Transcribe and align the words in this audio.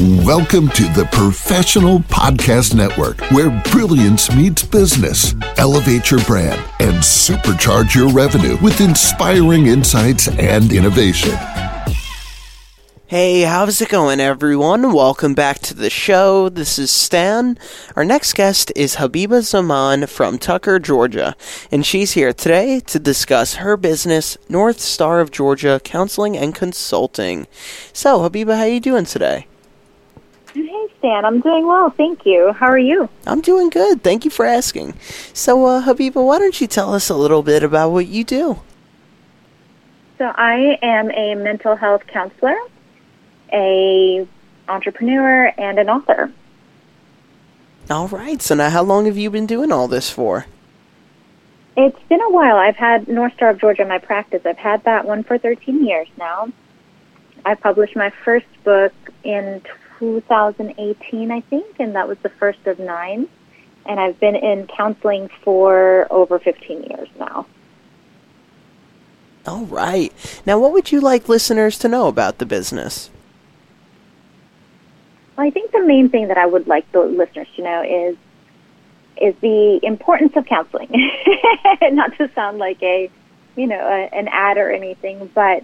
Welcome 0.00 0.70
to 0.70 0.82
the 0.92 1.08
Professional 1.12 2.00
Podcast 2.00 2.74
Network, 2.74 3.20
where 3.30 3.48
brilliance 3.70 4.34
meets 4.34 4.64
business. 4.64 5.36
Elevate 5.56 6.10
your 6.10 6.18
brand 6.24 6.60
and 6.80 6.96
supercharge 6.96 7.94
your 7.94 8.08
revenue 8.08 8.56
with 8.60 8.80
inspiring 8.80 9.66
insights 9.66 10.26
and 10.26 10.72
innovation. 10.72 11.30
Hey, 13.06 13.42
how's 13.42 13.80
it 13.80 13.88
going, 13.88 14.18
everyone? 14.18 14.92
Welcome 14.92 15.32
back 15.32 15.60
to 15.60 15.74
the 15.74 15.90
show. 15.90 16.48
This 16.48 16.76
is 16.76 16.90
Stan. 16.90 17.56
Our 17.94 18.04
next 18.04 18.32
guest 18.32 18.72
is 18.74 18.96
Habiba 18.96 19.42
Zaman 19.42 20.08
from 20.08 20.40
Tucker, 20.40 20.80
Georgia, 20.80 21.36
and 21.70 21.86
she's 21.86 22.14
here 22.14 22.32
today 22.32 22.80
to 22.80 22.98
discuss 22.98 23.54
her 23.54 23.76
business, 23.76 24.36
North 24.48 24.80
Star 24.80 25.20
of 25.20 25.30
Georgia 25.30 25.80
Counseling 25.84 26.36
and 26.36 26.52
Consulting. 26.52 27.46
So, 27.92 28.28
Habiba, 28.28 28.56
how 28.56 28.62
are 28.62 28.68
you 28.68 28.80
doing 28.80 29.04
today? 29.04 29.46
Stan. 31.04 31.24
I'm 31.26 31.40
doing 31.40 31.66
well, 31.66 31.90
thank 31.90 32.24
you. 32.24 32.52
How 32.54 32.66
are 32.66 32.78
you? 32.78 33.10
I'm 33.26 33.42
doing 33.42 33.68
good. 33.68 34.02
Thank 34.02 34.24
you 34.24 34.30
for 34.30 34.46
asking. 34.46 34.94
So, 35.34 35.66
uh, 35.66 35.82
Habiba, 35.82 36.24
why 36.24 36.38
don't 36.38 36.58
you 36.60 36.66
tell 36.66 36.94
us 36.94 37.10
a 37.10 37.14
little 37.14 37.42
bit 37.42 37.62
about 37.62 37.90
what 37.90 38.06
you 38.06 38.24
do? 38.24 38.60
So, 40.16 40.32
I 40.34 40.78
am 40.80 41.10
a 41.10 41.34
mental 41.34 41.76
health 41.76 42.06
counselor 42.06 42.56
a 43.52 44.26
entrepreneur 44.68 45.52
and 45.58 45.78
an 45.78 45.88
author. 45.88 46.32
All 47.90 48.08
right. 48.08 48.40
So 48.40 48.54
now 48.54 48.70
how 48.70 48.82
long 48.82 49.06
have 49.06 49.16
you 49.16 49.30
been 49.30 49.46
doing 49.46 49.70
all 49.70 49.86
this 49.86 50.10
for? 50.10 50.46
It's 51.76 52.02
been 52.08 52.20
a 52.20 52.30
while. 52.30 52.56
I've 52.56 52.76
had 52.76 53.08
North 53.08 53.34
Star 53.34 53.50
of 53.50 53.60
Georgia 53.60 53.82
in 53.82 53.88
my 53.88 53.98
practice. 53.98 54.42
I've 54.44 54.58
had 54.58 54.82
that 54.84 55.04
one 55.04 55.22
for 55.22 55.38
13 55.38 55.86
years 55.86 56.08
now. 56.16 56.48
I 57.44 57.54
published 57.54 57.94
my 57.94 58.10
first 58.24 58.46
book 58.64 58.92
in 59.22 59.60
2018, 60.04 61.30
I 61.30 61.40
think, 61.40 61.76
and 61.78 61.94
that 61.96 62.06
was 62.06 62.18
the 62.22 62.28
first 62.28 62.66
of 62.66 62.78
nine. 62.78 63.28
And 63.86 64.00
I've 64.00 64.18
been 64.20 64.36
in 64.36 64.66
counseling 64.66 65.28
for 65.42 66.06
over 66.10 66.38
15 66.38 66.84
years 66.84 67.08
now. 67.18 67.46
All 69.46 69.66
right. 69.66 70.12
Now, 70.46 70.58
what 70.58 70.72
would 70.72 70.90
you 70.90 71.00
like 71.00 71.28
listeners 71.28 71.78
to 71.78 71.88
know 71.88 72.08
about 72.08 72.38
the 72.38 72.46
business? 72.46 73.10
Well, 75.36 75.46
I 75.46 75.50
think 75.50 75.72
the 75.72 75.84
main 75.84 76.08
thing 76.08 76.28
that 76.28 76.38
I 76.38 76.46
would 76.46 76.66
like 76.66 76.90
the 76.92 77.00
listeners 77.00 77.48
to 77.56 77.62
know 77.62 77.82
is 77.82 78.16
is 79.20 79.34
the 79.40 79.78
importance 79.84 80.32
of 80.34 80.44
counseling. 80.46 80.90
Not 81.82 82.16
to 82.18 82.28
sound 82.34 82.58
like 82.58 82.82
a, 82.82 83.08
you 83.54 83.66
know, 83.66 83.78
a, 83.78 84.08
an 84.12 84.28
ad 84.28 84.58
or 84.58 84.70
anything, 84.70 85.30
but 85.34 85.62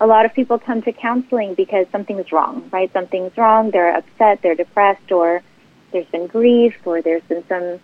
a 0.00 0.06
lot 0.06 0.24
of 0.24 0.32
people 0.32 0.58
come 0.58 0.80
to 0.82 0.92
counseling 0.92 1.54
because 1.54 1.86
something's 1.92 2.32
wrong, 2.32 2.68
right? 2.72 2.90
Something's 2.92 3.36
wrong. 3.36 3.70
They're 3.70 3.94
upset, 3.94 4.40
they're 4.42 4.54
depressed, 4.54 5.12
or 5.12 5.42
there's 5.92 6.06
been 6.06 6.26
grief, 6.26 6.74
or 6.86 7.02
there's 7.02 7.22
been 7.24 7.46
some 7.48 7.80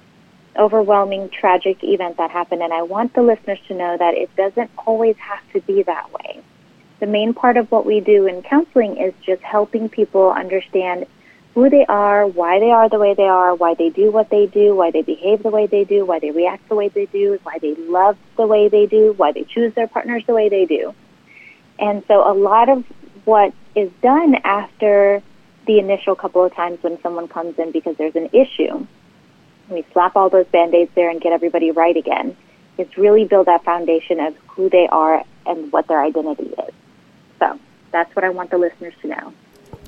overwhelming, 0.56 1.28
tragic 1.28 1.84
event 1.84 2.17
that 2.17 2.31
happened. 2.31 2.62
And 2.62 2.72
I 2.72 2.83
want 2.83 3.12
the 3.12 3.22
listeners 3.22 3.59
to 3.69 3.75
know 3.75 3.97
that 3.98 4.14
it 4.14 4.34
doesn't 4.34 4.70
always 4.87 5.17
have 5.17 5.41
to 5.53 5.61
be 5.61 5.83
that 5.83 6.11
way. 6.12 6.41
The 7.00 7.06
main 7.06 7.34
part 7.34 7.59
of 7.59 7.70
what 7.70 7.84
we 7.84 8.00
do 8.00 8.27
in 8.27 8.42
counseling 8.42 8.97
is 8.97 9.12
just 9.22 9.42
helping 9.42 9.91
people 9.91 10.31
understand 10.31 11.06
who 11.53 11.69
they 11.69 11.84
are, 11.87 12.27
why 12.27 12.59
they 12.61 12.70
are 12.70 12.89
the 12.89 12.98
way 12.98 13.12
they 13.12 13.28
are, 13.28 13.55
why 13.55 13.75
they 13.75 13.91
do 13.91 14.11
what 14.11 14.31
they 14.31 14.47
do, 14.47 14.75
why 14.75 14.91
they 14.91 15.03
behave 15.03 15.42
the 15.42 15.50
way 15.50 15.67
they 15.67 15.84
do, 15.84 16.06
why 16.06 16.19
they 16.19 16.31
react 16.31 16.67
the 16.70 16.75
way 16.75 16.89
they 16.89 17.06
do, 17.06 17.39
why 17.42 17.59
they 17.59 17.75
love 17.75 18.17
the 18.37 18.47
way 18.47 18.69
they 18.69 18.87
do, 18.87 19.12
why 19.19 19.33
they 19.33 19.44
choose 19.44 19.75
their 19.75 19.87
partners 19.87 20.22
the 20.27 20.34
way 20.34 20.48
they 20.48 20.64
do. 20.64 20.94
And 21.78 22.02
so 22.08 22.30
a 22.30 22.34
lot 22.34 22.69
of 22.69 22.84
what 23.24 23.52
is 23.74 23.91
done 24.02 24.36
after 24.44 25.22
the 25.66 25.78
initial 25.78 26.14
couple 26.14 26.44
of 26.44 26.55
times 26.55 26.82
when 26.82 27.00
someone 27.02 27.28
comes 27.28 27.58
in 27.58 27.72
because 27.72 27.96
there's 27.96 28.16
an 28.16 28.30
issue, 28.32 28.86
we 29.69 29.84
slap 29.92 30.16
all 30.16 30.30
those 30.30 30.47
band-aids 30.47 30.92
there 30.94 31.10
and 31.10 31.20
get 31.20 31.32
everybody 31.32 31.70
right 31.70 31.97
again, 31.97 32.37
is 32.78 32.97
really 32.97 33.25
build 33.25 33.47
that 33.47 33.64
foundation 33.64 34.20
of 34.20 34.37
who 34.47 34.70
they 34.70 34.87
are 34.88 35.25
and 35.44 35.72
what 35.72 35.88
their 35.88 36.00
identity 36.03 36.44
is. 36.44 36.75
So 37.38 37.59
that's 37.91 38.14
what 38.14 38.25
I 38.25 38.31
want 38.31 38.50
the 38.50 38.58
listeners 38.58 38.94
to 39.03 39.08
know 39.08 39.32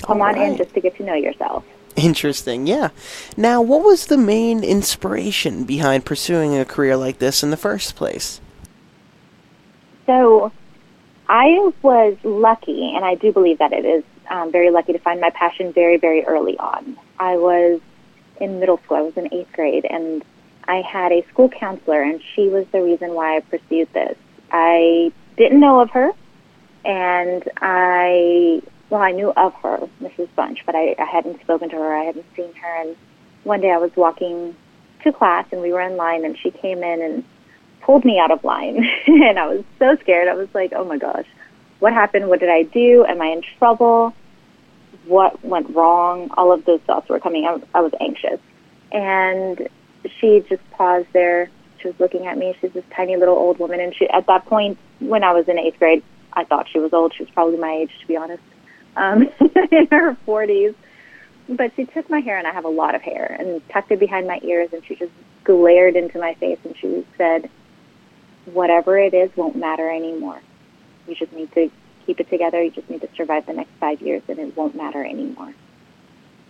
come 0.02 0.22
on 0.22 0.36
in 0.38 0.56
just 0.56 0.74
to 0.74 0.80
get 0.80 0.96
to 0.96 1.04
know 1.04 1.14
yourself. 1.14 1.64
Interesting, 1.96 2.66
yeah. 2.66 2.90
Now, 3.36 3.60
what 3.60 3.84
was 3.84 4.06
the 4.06 4.16
main 4.16 4.62
inspiration 4.62 5.64
behind 5.64 6.04
pursuing 6.04 6.56
a 6.56 6.64
career 6.64 6.96
like 6.96 7.18
this 7.18 7.42
in 7.42 7.50
the 7.50 7.56
first 7.56 7.96
place? 7.96 8.40
So, 10.06 10.52
I 11.28 11.72
was 11.82 12.16
lucky, 12.24 12.94
and 12.94 13.04
I 13.04 13.14
do 13.14 13.32
believe 13.32 13.58
that 13.58 13.72
it 13.72 13.84
is 13.84 14.04
um, 14.30 14.50
very 14.50 14.70
lucky 14.70 14.92
to 14.92 14.98
find 14.98 15.20
my 15.20 15.30
passion 15.30 15.72
very, 15.72 15.96
very 15.96 16.24
early 16.24 16.58
on. 16.58 16.96
I 17.18 17.36
was 17.36 17.80
in 18.40 18.60
middle 18.60 18.78
school, 18.78 18.96
I 18.96 19.02
was 19.02 19.16
in 19.16 19.32
eighth 19.32 19.52
grade, 19.52 19.86
and 19.88 20.24
I 20.66 20.80
had 20.80 21.12
a 21.12 21.26
school 21.28 21.48
counselor, 21.48 22.02
and 22.02 22.20
she 22.34 22.48
was 22.48 22.66
the 22.72 22.82
reason 22.82 23.14
why 23.14 23.36
I 23.36 23.40
pursued 23.40 23.92
this. 23.92 24.16
I 24.50 25.12
didn't 25.36 25.60
know 25.60 25.80
of 25.80 25.90
her, 25.90 26.12
and 26.84 27.42
I 27.58 28.62
well, 28.90 29.02
I 29.02 29.10
knew 29.12 29.32
of 29.36 29.52
her, 29.56 29.86
Mrs. 30.00 30.28
Bunch, 30.34 30.64
but 30.64 30.74
I, 30.74 30.94
I 30.98 31.04
hadn't 31.04 31.40
spoken 31.42 31.68
to 31.70 31.76
her. 31.76 31.94
I 31.94 32.04
hadn't 32.04 32.24
seen 32.34 32.54
her. 32.54 32.80
And 32.80 32.96
one 33.44 33.60
day 33.60 33.70
I 33.70 33.76
was 33.76 33.90
walking 33.96 34.56
to 35.04 35.12
class, 35.12 35.46
and 35.52 35.60
we 35.60 35.72
were 35.72 35.82
in 35.82 35.96
line, 35.96 36.24
and 36.24 36.38
she 36.38 36.50
came 36.50 36.82
in 36.82 37.02
and 37.02 37.24
pulled 37.88 38.04
me 38.04 38.18
out 38.18 38.30
of 38.30 38.44
line. 38.44 38.84
and 39.06 39.38
I 39.38 39.46
was 39.46 39.64
so 39.78 39.96
scared. 40.02 40.28
I 40.28 40.34
was 40.34 40.48
like, 40.52 40.74
oh 40.76 40.84
my 40.84 40.98
gosh, 40.98 41.24
what 41.78 41.94
happened? 41.94 42.28
What 42.28 42.38
did 42.38 42.50
I 42.50 42.64
do? 42.64 43.06
Am 43.08 43.22
I 43.22 43.28
in 43.28 43.42
trouble? 43.58 44.14
What 45.06 45.42
went 45.42 45.74
wrong? 45.74 46.30
All 46.36 46.52
of 46.52 46.66
those 46.66 46.80
thoughts 46.82 47.08
were 47.08 47.18
coming. 47.18 47.46
I 47.46 47.58
I 47.74 47.80
was 47.80 47.92
anxious. 47.98 48.40
And 48.92 49.68
she 50.20 50.44
just 50.50 50.62
paused 50.72 51.08
there. 51.14 51.48
She 51.80 51.88
was 51.88 51.98
looking 51.98 52.26
at 52.26 52.36
me. 52.36 52.54
She's 52.60 52.72
this 52.72 52.84
tiny 52.94 53.16
little 53.16 53.36
old 53.36 53.58
woman. 53.58 53.80
And 53.80 53.94
she, 53.94 54.06
at 54.10 54.26
that 54.26 54.44
point, 54.44 54.76
when 54.98 55.24
I 55.24 55.32
was 55.32 55.48
in 55.48 55.58
eighth 55.58 55.78
grade, 55.78 56.02
I 56.34 56.44
thought 56.44 56.66
she 56.70 56.78
was 56.78 56.92
old. 56.92 57.14
She 57.14 57.22
was 57.22 57.30
probably 57.30 57.58
my 57.58 57.72
age, 57.72 57.90
to 58.00 58.06
be 58.06 58.18
honest 58.18 58.42
um, 58.96 59.22
in 59.72 59.88
her 59.90 60.16
40s. 60.26 60.74
But 61.48 61.72
she 61.76 61.86
took 61.86 62.10
my 62.10 62.20
hair, 62.20 62.36
and 62.36 62.46
I 62.46 62.52
have 62.52 62.66
a 62.66 62.70
lot 62.70 62.94
of 62.94 63.00
hair, 63.00 63.34
and 63.38 63.66
tucked 63.70 63.90
it 63.90 64.00
behind 64.00 64.26
my 64.26 64.38
ears, 64.42 64.68
and 64.72 64.84
she 64.84 64.96
just 64.96 65.12
glared 65.44 65.96
into 65.96 66.18
my 66.18 66.34
face, 66.34 66.58
and 66.64 66.76
she 66.76 67.06
said, 67.16 67.48
Whatever 68.52 68.98
it 68.98 69.14
is 69.14 69.30
won't 69.36 69.56
matter 69.56 69.90
anymore. 69.90 70.40
You 71.06 71.14
just 71.14 71.32
need 71.32 71.52
to 71.52 71.70
keep 72.06 72.20
it 72.20 72.30
together. 72.30 72.62
You 72.62 72.70
just 72.70 72.88
need 72.88 73.00
to 73.02 73.08
survive 73.16 73.46
the 73.46 73.52
next 73.52 73.70
five 73.80 74.00
years, 74.00 74.22
and 74.28 74.38
it 74.38 74.56
won't 74.56 74.74
matter 74.76 75.04
anymore. 75.04 75.54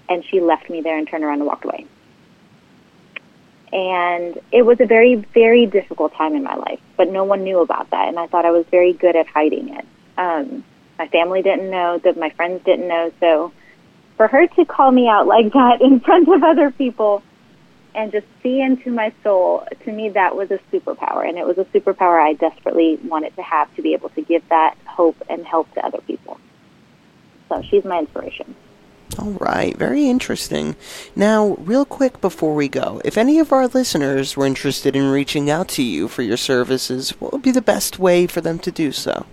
And 0.09 0.25
she 0.25 0.41
left 0.41 0.71
me 0.71 0.81
there 0.81 0.97
and 0.97 1.09
turned 1.09 1.25
around 1.25 1.39
and 1.39 1.47
walked 1.47 1.65
away. 1.65 1.87
And 3.73 4.41
it 4.51 4.63
was 4.63 4.81
a 4.81 4.87
very, 4.87 5.17
very 5.17 5.67
difficult 5.67 6.15
time 6.15 6.35
in 6.35 6.43
my 6.43 6.55
life, 6.55 6.81
but 6.97 7.11
no 7.11 7.25
one 7.25 7.45
knew 7.45 7.61
about 7.61 7.91
that, 7.91 8.09
and 8.09 8.19
I 8.19 8.27
thought 8.27 8.47
I 8.47 8.51
was 8.51 8.65
very 8.71 8.95
good 8.95 9.15
at 9.15 9.27
hiding 9.27 9.69
it. 9.75 9.85
Um, 10.17 10.65
my 10.99 11.07
family 11.09 11.43
didn't 11.43 11.71
know, 11.71 11.99
that 11.99 12.19
my 12.19 12.31
friends 12.31 12.65
didn't 12.65 12.89
know. 12.89 13.13
So 13.21 13.53
for 14.17 14.27
her 14.27 14.47
to 14.47 14.65
call 14.65 14.91
me 14.91 15.09
out 15.09 15.27
like 15.27 15.53
that 15.53 15.81
in 15.81 16.01
front 16.05 16.29
of 16.29 16.43
other 16.43 16.71
people 16.71 17.23
and 17.99 18.13
just 18.13 18.27
see 18.45 18.61
into 18.61 18.93
my 18.93 19.13
soul, 19.25 19.67
to 19.85 19.93
me, 19.93 20.09
that 20.11 20.37
was 20.37 20.53
a 20.53 20.61
superpower. 20.73 21.29
And 21.29 21.37
it 21.37 21.45
was 21.45 21.59
a 21.59 21.65
superpower 21.65 22.23
I 22.23 22.35
desperately 22.35 22.97
wanted 23.03 23.35
to 23.35 23.43
have 23.43 23.75
to 23.75 23.83
be 23.83 23.93
able 23.93 24.11
to 24.11 24.23
give 24.23 24.49
that 24.51 24.77
hope 24.87 25.21
and 25.29 25.45
help 25.45 25.73
to 25.75 25.85
other 25.85 26.01
people. 26.03 26.39
So 27.49 27.61
she's 27.63 27.85
my 27.85 27.99
inspiration. 27.99 28.55
All 29.19 29.33
right, 29.33 29.77
very 29.77 30.09
interesting. 30.09 30.77
Now, 31.17 31.57
real 31.59 31.85
quick 31.85 32.21
before 32.21 32.55
we 32.55 32.69
go, 32.69 33.03
if 33.05 33.19
any 33.19 33.41
of 33.41 33.53
our 33.53 33.67
listeners 33.67 34.37
were 34.37 34.47
interested 34.47 34.95
in 34.95 35.11
reaching 35.11 35.51
out 35.51 35.67
to 35.71 35.83
you 35.83 36.07
for 36.07 36.23
your 36.23 36.37
services, 36.37 37.11
what 37.19 37.33
would 37.33 37.43
be 37.43 37.51
the 37.51 37.61
best 37.61 37.99
way 37.99 38.29
for 38.29 38.41
them 38.41 38.61
to 38.61 38.71
do 38.71 38.93
so? 38.93 39.27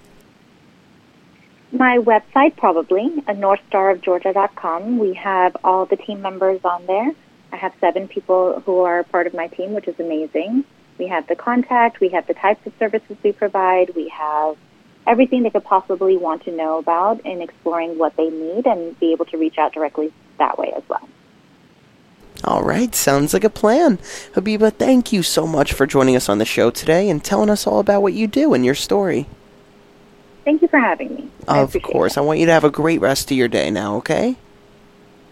My 1.71 1.99
website, 1.99 2.55
probably, 2.57 3.05
a 3.27 3.35
northstarofgeorgia.com. 3.35 4.97
We 4.97 5.13
have 5.15 5.55
all 5.63 5.85
the 5.85 5.97
team 5.97 6.21
members 6.21 6.61
on 6.63 6.85
there. 6.87 7.11
I 7.51 7.57
have 7.57 7.73
seven 7.79 8.07
people 8.07 8.61
who 8.65 8.81
are 8.81 9.03
part 9.03 9.27
of 9.27 9.33
my 9.33 9.47
team, 9.47 9.73
which 9.73 9.87
is 9.87 9.99
amazing. 9.99 10.65
We 10.97 11.07
have 11.07 11.27
the 11.27 11.35
contact, 11.35 11.99
we 11.99 12.09
have 12.09 12.27
the 12.27 12.33
types 12.33 12.65
of 12.65 12.73
services 12.79 13.17
we 13.23 13.31
provide, 13.31 13.95
we 13.95 14.09
have 14.09 14.57
everything 15.07 15.43
they 15.43 15.49
could 15.49 15.63
possibly 15.63 16.17
want 16.17 16.43
to 16.45 16.51
know 16.51 16.77
about 16.77 17.25
in 17.25 17.41
exploring 17.41 17.97
what 17.97 18.15
they 18.15 18.29
need 18.29 18.65
and 18.65 18.97
be 18.99 19.11
able 19.11 19.25
to 19.25 19.37
reach 19.37 19.57
out 19.57 19.73
directly 19.73 20.11
that 20.39 20.57
way 20.57 20.71
as 20.75 20.83
well. 20.89 21.07
All 22.43 22.63
right, 22.63 22.93
sounds 22.93 23.33
like 23.33 23.43
a 23.43 23.49
plan. 23.49 23.97
Habiba, 24.33 24.73
thank 24.73 25.11
you 25.11 25.23
so 25.23 25.47
much 25.47 25.73
for 25.73 25.85
joining 25.85 26.15
us 26.15 26.29
on 26.29 26.37
the 26.37 26.45
show 26.45 26.69
today 26.69 27.09
and 27.09 27.23
telling 27.23 27.49
us 27.49 27.65
all 27.65 27.79
about 27.79 28.01
what 28.01 28.13
you 28.13 28.27
do 28.27 28.53
and 28.53 28.65
your 28.65 28.75
story. 28.75 29.27
Thank 30.43 30.61
you 30.61 30.67
for 30.67 30.79
having 30.79 31.15
me. 31.15 31.29
Of 31.47 31.75
course. 31.81 32.17
I 32.17 32.21
want 32.21 32.39
you 32.39 32.45
to 32.45 32.51
have 32.51 32.63
a 32.63 32.69
great 32.69 33.01
rest 33.01 33.31
of 33.31 33.37
your 33.37 33.47
day 33.47 33.71
now, 33.71 33.95
okay? 33.97 34.35